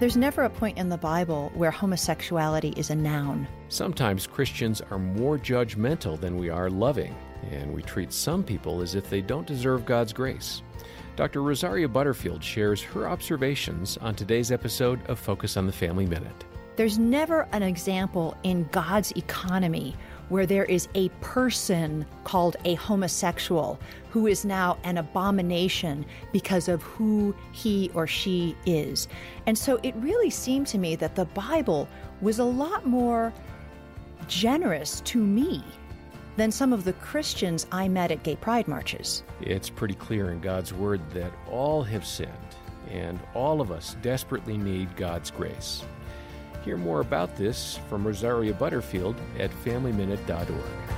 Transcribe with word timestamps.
There's 0.00 0.16
never 0.16 0.44
a 0.44 0.50
point 0.50 0.78
in 0.78 0.88
the 0.88 0.96
Bible 0.96 1.50
where 1.54 1.72
homosexuality 1.72 2.72
is 2.76 2.90
a 2.90 2.94
noun. 2.94 3.48
Sometimes 3.68 4.28
Christians 4.28 4.80
are 4.92 4.98
more 4.98 5.38
judgmental 5.38 6.20
than 6.20 6.38
we 6.38 6.50
are 6.50 6.70
loving, 6.70 7.16
and 7.50 7.74
we 7.74 7.82
treat 7.82 8.12
some 8.12 8.44
people 8.44 8.80
as 8.80 8.94
if 8.94 9.10
they 9.10 9.20
don't 9.20 9.44
deserve 9.44 9.84
God's 9.84 10.12
grace. 10.12 10.62
Dr. 11.16 11.42
Rosaria 11.42 11.88
Butterfield 11.88 12.44
shares 12.44 12.80
her 12.80 13.08
observations 13.08 13.96
on 13.96 14.14
today's 14.14 14.52
episode 14.52 15.04
of 15.08 15.18
Focus 15.18 15.56
on 15.56 15.66
the 15.66 15.72
Family 15.72 16.06
Minute. 16.06 16.44
There's 16.78 16.96
never 16.96 17.48
an 17.50 17.64
example 17.64 18.36
in 18.44 18.68
God's 18.70 19.10
economy 19.16 19.96
where 20.28 20.46
there 20.46 20.64
is 20.64 20.86
a 20.94 21.08
person 21.20 22.06
called 22.22 22.56
a 22.64 22.74
homosexual 22.74 23.80
who 24.10 24.28
is 24.28 24.44
now 24.44 24.78
an 24.84 24.96
abomination 24.96 26.06
because 26.32 26.68
of 26.68 26.80
who 26.84 27.34
he 27.50 27.90
or 27.94 28.06
she 28.06 28.54
is. 28.64 29.08
And 29.46 29.58
so 29.58 29.80
it 29.82 29.92
really 29.96 30.30
seemed 30.30 30.68
to 30.68 30.78
me 30.78 30.94
that 30.94 31.16
the 31.16 31.24
Bible 31.24 31.88
was 32.20 32.38
a 32.38 32.44
lot 32.44 32.86
more 32.86 33.32
generous 34.28 35.00
to 35.00 35.18
me 35.18 35.64
than 36.36 36.52
some 36.52 36.72
of 36.72 36.84
the 36.84 36.92
Christians 36.92 37.66
I 37.72 37.88
met 37.88 38.12
at 38.12 38.22
gay 38.22 38.36
pride 38.36 38.68
marches. 38.68 39.24
It's 39.40 39.68
pretty 39.68 39.94
clear 39.94 40.30
in 40.30 40.40
God's 40.40 40.72
Word 40.72 41.00
that 41.10 41.32
all 41.50 41.82
have 41.82 42.06
sinned, 42.06 42.30
and 42.88 43.18
all 43.34 43.60
of 43.60 43.72
us 43.72 43.96
desperately 44.00 44.56
need 44.56 44.94
God's 44.94 45.32
grace. 45.32 45.82
Hear 46.68 46.76
more 46.76 47.00
about 47.00 47.34
this 47.34 47.80
from 47.88 48.06
Rosaria 48.06 48.52
Butterfield 48.52 49.16
at 49.38 49.50
FamilyMinute.org. 49.64 50.97